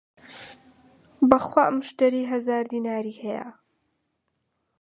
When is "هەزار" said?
2.31-2.63